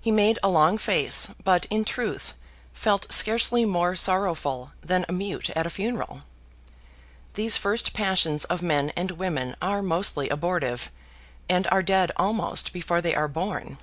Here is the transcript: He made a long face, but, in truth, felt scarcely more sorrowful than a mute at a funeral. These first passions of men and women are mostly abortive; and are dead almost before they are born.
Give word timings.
He 0.00 0.10
made 0.10 0.36
a 0.42 0.48
long 0.48 0.78
face, 0.78 1.28
but, 1.44 1.64
in 1.66 1.84
truth, 1.84 2.34
felt 2.72 3.12
scarcely 3.12 3.64
more 3.64 3.94
sorrowful 3.94 4.72
than 4.80 5.06
a 5.08 5.12
mute 5.12 5.50
at 5.50 5.64
a 5.64 5.70
funeral. 5.70 6.22
These 7.34 7.56
first 7.56 7.92
passions 7.92 8.44
of 8.46 8.62
men 8.62 8.90
and 8.96 9.12
women 9.12 9.54
are 9.62 9.80
mostly 9.80 10.28
abortive; 10.28 10.90
and 11.48 11.68
are 11.68 11.84
dead 11.84 12.10
almost 12.16 12.72
before 12.72 13.00
they 13.00 13.14
are 13.14 13.28
born. 13.28 13.78